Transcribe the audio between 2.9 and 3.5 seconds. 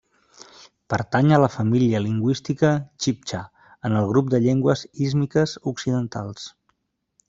txibtxa,